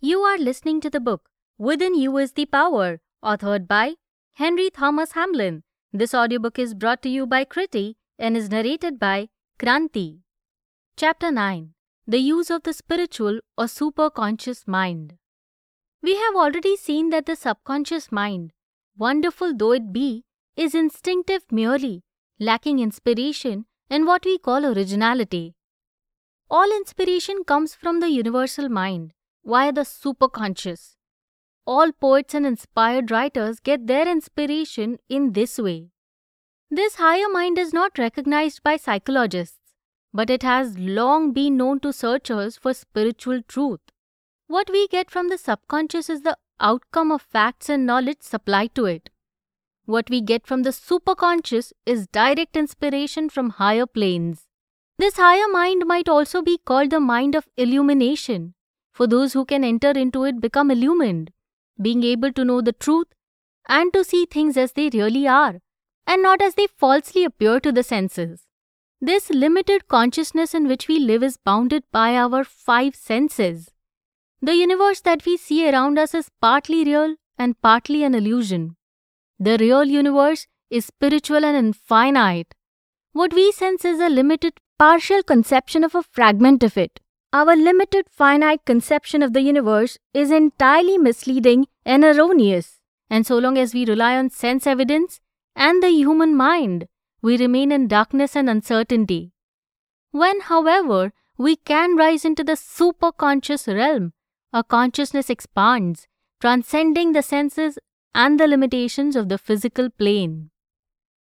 You 0.00 0.20
are 0.20 0.36
listening 0.36 0.82
to 0.82 0.90
the 0.90 1.00
book 1.00 1.30
Within 1.56 1.94
You 1.94 2.18
is 2.18 2.32
the 2.32 2.44
Power, 2.44 3.00
authored 3.24 3.66
by 3.66 3.94
Henry 4.34 4.68
Thomas 4.68 5.12
Hamblin. 5.12 5.62
This 5.90 6.12
audiobook 6.12 6.58
is 6.58 6.74
brought 6.74 7.00
to 7.00 7.08
you 7.08 7.26
by 7.26 7.46
Kriti 7.46 7.94
and 8.18 8.36
is 8.36 8.50
narrated 8.50 8.98
by 8.98 9.30
Kranti. 9.58 10.18
Chapter 10.98 11.32
9 11.32 11.72
The 12.06 12.18
Use 12.18 12.50
of 12.50 12.64
the 12.64 12.74
Spiritual 12.74 13.40
or 13.56 13.64
Superconscious 13.64 14.68
Mind. 14.68 15.14
We 16.02 16.16
have 16.16 16.36
already 16.36 16.76
seen 16.76 17.08
that 17.08 17.24
the 17.24 17.34
subconscious 17.34 18.12
mind, 18.12 18.52
wonderful 18.98 19.56
though 19.56 19.72
it 19.72 19.94
be, 19.94 20.24
is 20.56 20.74
instinctive 20.74 21.50
merely, 21.50 22.04
lacking 22.38 22.80
inspiration 22.80 23.64
and 23.88 24.06
what 24.06 24.26
we 24.26 24.36
call 24.36 24.66
originality. 24.66 25.54
All 26.50 26.70
inspiration 26.70 27.44
comes 27.44 27.74
from 27.74 28.00
the 28.00 28.10
universal 28.10 28.68
mind 28.68 29.14
via 29.46 29.72
the 29.72 29.82
superconscious. 29.82 30.96
All 31.66 31.92
poets 31.92 32.34
and 32.34 32.44
inspired 32.44 33.12
writers 33.12 33.60
get 33.60 33.86
their 33.86 34.08
inspiration 34.08 34.98
in 35.08 35.34
this 35.34 35.56
way. 35.58 35.90
This 36.68 36.96
higher 36.96 37.28
mind 37.28 37.56
is 37.56 37.72
not 37.72 37.96
recognized 37.96 38.64
by 38.64 38.76
psychologists, 38.76 39.60
but 40.12 40.30
it 40.30 40.42
has 40.42 40.76
long 40.76 41.32
been 41.32 41.56
known 41.56 41.78
to 41.80 41.92
searchers 41.92 42.56
for 42.56 42.74
spiritual 42.74 43.40
truth. 43.42 43.80
What 44.48 44.68
we 44.68 44.88
get 44.88 45.12
from 45.12 45.28
the 45.28 45.38
subconscious 45.38 46.10
is 46.10 46.22
the 46.22 46.36
outcome 46.58 47.12
of 47.12 47.22
facts 47.22 47.68
and 47.68 47.86
knowledge 47.86 48.22
supplied 48.22 48.74
to 48.74 48.86
it. 48.86 49.10
What 49.84 50.10
we 50.10 50.20
get 50.20 50.44
from 50.44 50.64
the 50.64 50.70
superconscious 50.70 51.72
is 51.84 52.08
direct 52.08 52.56
inspiration 52.56 53.28
from 53.28 53.50
higher 53.50 53.86
planes. 53.86 54.46
This 54.98 55.18
higher 55.18 55.46
mind 55.52 55.84
might 55.86 56.08
also 56.08 56.42
be 56.42 56.58
called 56.58 56.90
the 56.90 56.98
mind 56.98 57.36
of 57.36 57.46
illumination, 57.56 58.54
for 58.96 59.06
those 59.06 59.34
who 59.34 59.44
can 59.44 59.62
enter 59.62 59.90
into 59.90 60.24
it 60.24 60.40
become 60.40 60.70
illumined, 60.70 61.30
being 61.80 62.02
able 62.02 62.32
to 62.32 62.44
know 62.44 62.62
the 62.62 62.72
truth 62.72 63.08
and 63.68 63.92
to 63.92 64.02
see 64.02 64.24
things 64.24 64.56
as 64.56 64.72
they 64.72 64.88
really 64.88 65.28
are, 65.28 65.56
and 66.06 66.22
not 66.22 66.40
as 66.40 66.54
they 66.54 66.66
falsely 66.66 67.24
appear 67.24 67.60
to 67.60 67.70
the 67.70 67.82
senses. 67.82 68.46
This 69.00 69.28
limited 69.28 69.86
consciousness 69.88 70.54
in 70.54 70.66
which 70.66 70.88
we 70.88 70.98
live 70.98 71.22
is 71.22 71.36
bounded 71.36 71.84
by 71.92 72.16
our 72.16 72.42
five 72.42 72.94
senses. 72.94 73.70
The 74.40 74.54
universe 74.54 75.02
that 75.02 75.26
we 75.26 75.36
see 75.36 75.68
around 75.68 75.98
us 75.98 76.14
is 76.14 76.30
partly 76.40 76.82
real 76.84 77.16
and 77.38 77.60
partly 77.60 78.02
an 78.02 78.14
illusion. 78.14 78.76
The 79.38 79.58
real 79.58 79.84
universe 79.84 80.46
is 80.70 80.86
spiritual 80.86 81.44
and 81.44 81.56
infinite. 81.56 82.54
What 83.12 83.34
we 83.34 83.52
sense 83.52 83.84
is 83.84 84.00
a 84.00 84.08
limited, 84.08 84.54
partial 84.78 85.22
conception 85.22 85.84
of 85.84 85.94
a 85.94 86.02
fragment 86.02 86.62
of 86.62 86.78
it. 86.78 87.00
Our 87.32 87.56
limited, 87.56 88.06
finite 88.10 88.64
conception 88.64 89.22
of 89.22 89.32
the 89.32 89.42
universe 89.42 89.98
is 90.14 90.30
entirely 90.30 90.96
misleading 90.96 91.66
and 91.84 92.04
erroneous. 92.04 92.80
And 93.10 93.26
so 93.26 93.38
long 93.38 93.58
as 93.58 93.74
we 93.74 93.84
rely 93.84 94.16
on 94.16 94.30
sense 94.30 94.66
evidence 94.66 95.20
and 95.54 95.82
the 95.82 95.90
human 95.90 96.34
mind, 96.34 96.88
we 97.22 97.36
remain 97.36 97.72
in 97.72 97.88
darkness 97.88 98.36
and 98.36 98.48
uncertainty. 98.48 99.32
When, 100.10 100.40
however, 100.40 101.12
we 101.36 101.56
can 101.56 101.96
rise 101.96 102.24
into 102.24 102.42
the 102.42 102.52
superconscious 102.52 103.66
realm, 103.72 104.12
our 104.52 104.62
consciousness 104.62 105.28
expands, 105.28 106.08
transcending 106.40 107.12
the 107.12 107.22
senses 107.22 107.78
and 108.14 108.40
the 108.40 108.46
limitations 108.46 109.16
of 109.16 109.28
the 109.28 109.38
physical 109.38 109.90
plane. 109.90 110.50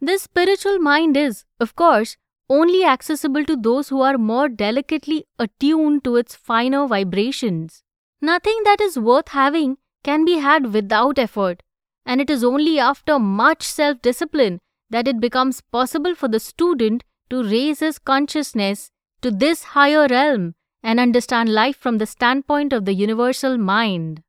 This 0.00 0.22
spiritual 0.22 0.78
mind 0.78 1.16
is, 1.16 1.44
of 1.58 1.74
course, 1.74 2.16
only 2.48 2.84
accessible 2.84 3.44
to 3.44 3.56
those 3.56 3.88
who 3.88 4.00
are 4.02 4.18
more 4.18 4.48
delicately 4.48 5.26
attuned 5.38 6.04
to 6.04 6.16
its 6.16 6.34
finer 6.34 6.86
vibrations. 6.86 7.82
Nothing 8.20 8.60
that 8.64 8.80
is 8.80 8.98
worth 8.98 9.28
having 9.28 9.78
can 10.04 10.24
be 10.24 10.38
had 10.38 10.72
without 10.72 11.18
effort, 11.18 11.62
and 12.04 12.20
it 12.20 12.30
is 12.30 12.44
only 12.44 12.78
after 12.78 13.18
much 13.18 13.62
self 13.62 14.00
discipline 14.00 14.60
that 14.90 15.08
it 15.08 15.20
becomes 15.20 15.60
possible 15.60 16.14
for 16.14 16.28
the 16.28 16.40
student 16.40 17.02
to 17.30 17.42
raise 17.42 17.80
his 17.80 17.98
consciousness 17.98 18.90
to 19.20 19.30
this 19.30 19.64
higher 19.74 20.06
realm 20.08 20.54
and 20.82 21.00
understand 21.00 21.48
life 21.48 21.76
from 21.76 21.98
the 21.98 22.06
standpoint 22.06 22.72
of 22.72 22.84
the 22.84 22.94
universal 22.94 23.58
mind. 23.58 24.22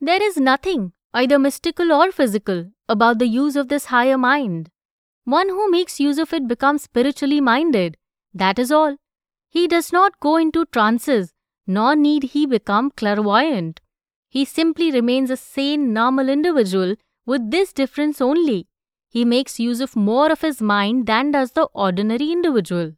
There 0.00 0.22
is 0.22 0.36
nothing, 0.36 0.92
either 1.14 1.38
mystical 1.38 1.90
or 1.90 2.12
physical, 2.12 2.70
about 2.88 3.18
the 3.18 3.26
use 3.26 3.56
of 3.56 3.68
this 3.68 3.86
higher 3.86 4.18
mind. 4.18 4.70
One 5.24 5.48
who 5.48 5.70
makes 5.70 6.00
use 6.00 6.18
of 6.18 6.32
it 6.32 6.46
becomes 6.46 6.82
spiritually 6.82 7.40
minded. 7.40 7.96
That 8.34 8.58
is 8.58 8.70
all. 8.70 8.96
He 9.48 9.66
does 9.66 9.92
not 9.92 10.20
go 10.20 10.36
into 10.36 10.66
trances, 10.66 11.32
nor 11.66 11.96
need 11.96 12.24
he 12.24 12.44
become 12.44 12.90
clairvoyant. 12.90 13.80
He 14.28 14.44
simply 14.44 14.90
remains 14.90 15.30
a 15.30 15.36
sane, 15.36 15.92
normal 15.92 16.28
individual 16.28 16.96
with 17.24 17.50
this 17.50 17.72
difference 17.72 18.20
only. 18.20 18.68
He 19.08 19.24
makes 19.24 19.60
use 19.60 19.80
of 19.80 19.96
more 19.96 20.30
of 20.30 20.42
his 20.42 20.60
mind 20.60 21.06
than 21.06 21.30
does 21.30 21.52
the 21.52 21.68
ordinary 21.72 22.32
individual. 22.32 22.92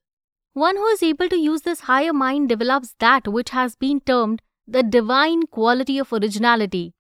One 0.55 0.77
who 0.77 0.87
is 0.87 1.03
able 1.03 1.29
to 1.29 1.37
use 1.37 1.63
this 1.63 1.81
higher 1.81 2.15
mind 2.15 2.49
develops 2.49 2.95
that 2.99 3.29
which 3.29 3.51
has 3.51 3.77
been 3.77 4.01
termed 4.01 4.43
the 4.67 4.83
divine 4.83 5.43
quality 5.45 5.99
of 5.99 6.13
originality. 6.13 6.95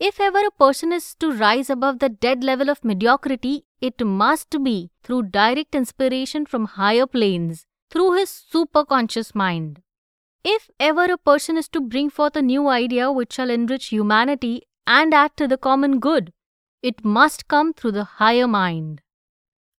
If 0.00 0.18
ever 0.18 0.38
a 0.38 0.50
person 0.50 0.94
is 0.94 1.14
to 1.16 1.30
rise 1.30 1.68
above 1.68 1.98
the 1.98 2.08
dead 2.08 2.42
level 2.42 2.70
of 2.70 2.82
mediocrity, 2.82 3.66
it 3.82 4.02
must 4.02 4.56
be 4.64 4.90
through 5.02 5.24
direct 5.24 5.74
inspiration 5.74 6.46
from 6.46 6.64
higher 6.64 7.06
planes, 7.06 7.66
through 7.90 8.12
his 8.12 8.30
superconscious 8.30 9.34
mind. 9.34 9.82
If 10.42 10.70
ever 10.80 11.04
a 11.04 11.18
person 11.18 11.58
is 11.58 11.68
to 11.68 11.82
bring 11.82 12.08
forth 12.08 12.34
a 12.34 12.40
new 12.40 12.68
idea 12.68 13.12
which 13.12 13.34
shall 13.34 13.50
enrich 13.50 13.88
humanity 13.88 14.62
and 14.86 15.12
add 15.12 15.36
to 15.36 15.46
the 15.46 15.58
common 15.58 16.00
good, 16.00 16.32
it 16.82 17.04
must 17.04 17.46
come 17.46 17.74
through 17.74 17.92
the 17.92 18.04
higher 18.04 18.48
mind. 18.48 19.02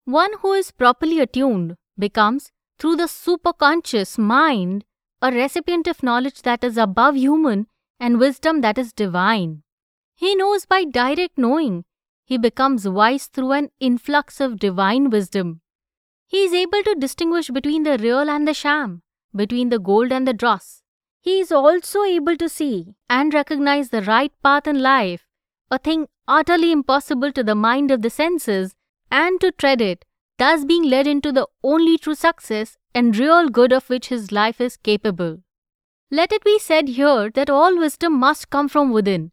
One 0.05 0.33
who 0.41 0.53
is 0.53 0.69
properly 0.69 1.19
attuned 1.19 1.77
becomes, 1.97 2.51
through 2.77 2.97
the 2.97 3.05
superconscious 3.05 4.19
mind, 4.19 4.85
a 5.19 5.31
recipient 5.31 5.87
of 5.87 6.03
knowledge 6.03 6.43
that 6.43 6.63
is 6.63 6.77
above 6.77 7.15
human 7.15 7.65
and 7.99 8.19
wisdom 8.19 8.61
that 8.61 8.77
is 8.77 8.93
divine. 8.93 9.63
He 10.21 10.35
knows 10.35 10.67
by 10.67 10.83
direct 10.83 11.35
knowing. 11.35 11.83
He 12.23 12.37
becomes 12.37 12.87
wise 12.87 13.25
through 13.25 13.53
an 13.53 13.71
influx 13.79 14.39
of 14.39 14.59
divine 14.59 15.09
wisdom. 15.09 15.61
He 16.27 16.43
is 16.43 16.53
able 16.53 16.83
to 16.83 16.93
distinguish 16.93 17.49
between 17.49 17.81
the 17.81 17.97
real 17.97 18.29
and 18.29 18.47
the 18.47 18.53
sham, 18.53 19.01
between 19.35 19.69
the 19.69 19.79
gold 19.79 20.11
and 20.11 20.27
the 20.27 20.33
dross. 20.33 20.83
He 21.21 21.39
is 21.39 21.51
also 21.51 22.03
able 22.03 22.37
to 22.37 22.47
see 22.47 22.93
and 23.09 23.33
recognize 23.33 23.89
the 23.89 24.03
right 24.03 24.31
path 24.43 24.67
in 24.67 24.83
life, 24.83 25.25
a 25.71 25.79
thing 25.79 26.07
utterly 26.27 26.71
impossible 26.71 27.31
to 27.31 27.43
the 27.43 27.55
mind 27.55 27.89
of 27.89 28.03
the 28.03 28.11
senses, 28.11 28.75
and 29.09 29.41
to 29.41 29.51
tread 29.51 29.81
it, 29.81 30.05
thus 30.37 30.65
being 30.65 30.83
led 30.83 31.07
into 31.07 31.31
the 31.31 31.47
only 31.63 31.97
true 31.97 32.13
success 32.13 32.77
and 32.93 33.17
real 33.17 33.49
good 33.49 33.73
of 33.73 33.89
which 33.89 34.09
his 34.09 34.31
life 34.31 34.61
is 34.61 34.77
capable. 34.77 35.39
Let 36.11 36.31
it 36.31 36.43
be 36.43 36.59
said 36.59 36.89
here 36.89 37.31
that 37.31 37.49
all 37.49 37.79
wisdom 37.79 38.19
must 38.19 38.51
come 38.51 38.69
from 38.69 38.91
within, 38.91 39.31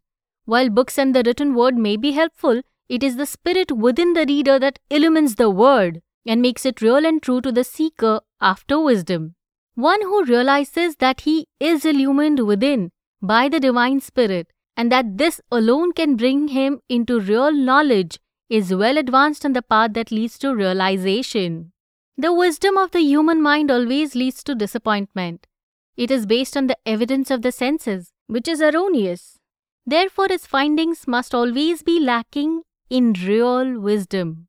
while 0.49 0.69
books 0.69 0.97
and 0.97 1.15
the 1.15 1.23
written 1.25 1.53
word 1.53 1.77
may 1.77 1.95
be 1.95 2.11
helpful, 2.11 2.61
it 2.89 3.03
is 3.03 3.17
the 3.17 3.25
spirit 3.25 3.71
within 3.71 4.13
the 4.13 4.25
reader 4.27 4.57
that 4.57 4.79
illumines 4.89 5.35
the 5.35 5.49
word 5.49 6.01
and 6.25 6.41
makes 6.41 6.65
it 6.65 6.81
real 6.81 7.05
and 7.05 7.21
true 7.21 7.39
to 7.39 7.51
the 7.51 7.63
seeker 7.63 8.19
after 8.41 8.79
wisdom. 8.79 9.35
One 9.75 10.01
who 10.01 10.25
realizes 10.25 10.95
that 10.97 11.21
he 11.21 11.47
is 11.59 11.85
illumined 11.85 12.45
within 12.47 12.91
by 13.21 13.47
the 13.47 13.59
divine 13.59 14.01
spirit 14.01 14.51
and 14.75 14.91
that 14.91 15.17
this 15.17 15.39
alone 15.51 15.93
can 15.93 16.15
bring 16.15 16.47
him 16.49 16.79
into 16.89 17.19
real 17.19 17.51
knowledge 17.51 18.19
is 18.49 18.73
well 18.73 18.97
advanced 18.97 19.45
on 19.45 19.53
the 19.53 19.61
path 19.61 19.93
that 19.93 20.11
leads 20.11 20.39
to 20.39 20.55
realization. 20.55 21.71
The 22.17 22.33
wisdom 22.33 22.77
of 22.77 22.91
the 22.91 23.01
human 23.01 23.41
mind 23.41 23.69
always 23.69 24.15
leads 24.15 24.43
to 24.45 24.55
disappointment. 24.55 25.47
It 25.95 26.09
is 26.09 26.25
based 26.25 26.57
on 26.57 26.67
the 26.67 26.77
evidence 26.85 27.29
of 27.29 27.43
the 27.43 27.51
senses, 27.51 28.11
which 28.27 28.47
is 28.47 28.61
erroneous. 28.61 29.38
Therefore, 29.85 30.27
his 30.29 30.45
findings 30.45 31.07
must 31.07 31.33
always 31.33 31.83
be 31.83 31.99
lacking 31.99 32.63
in 32.89 33.13
real 33.13 33.79
wisdom. 33.79 34.47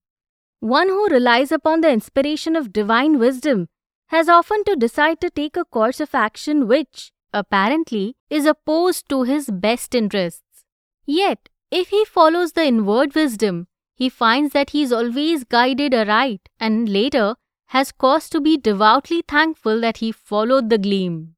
One 0.61 0.89
who 0.89 1.09
relies 1.09 1.51
upon 1.51 1.81
the 1.81 1.91
inspiration 1.91 2.57
of 2.57 2.73
divine 2.73 3.19
wisdom 3.19 3.69
has 4.09 4.29
often 4.29 4.65
to 4.65 4.77
decide 4.77 5.21
to 5.21 5.31
take 5.31 5.57
a 5.57 5.65
course 5.65 6.01
of 6.01 6.15
action 6.15 6.67
which, 6.67 7.13
apparently, 7.33 8.17
is 8.29 8.45
opposed 8.45 9.09
to 9.09 9.23
his 9.23 9.51
best 9.51 9.95
interests. 9.95 10.65
Yet, 11.07 11.49
if 11.71 11.89
he 11.89 12.05
follows 12.05 12.53
the 12.53 12.65
inward 12.65 13.15
wisdom, 13.15 13.69
he 13.95 14.09
finds 14.09 14.53
that 14.53 14.71
he 14.71 14.83
is 14.83 14.93
always 14.93 15.45
guided 15.45 15.95
aright 15.95 16.49
and 16.59 16.89
later 16.89 17.37
has 17.67 17.93
cause 17.93 18.29
to 18.31 18.41
be 18.41 18.57
devoutly 18.57 19.23
thankful 19.27 19.81
that 19.81 19.99
he 19.99 20.11
followed 20.11 20.71
the 20.71 20.79
gleam. 20.79 21.37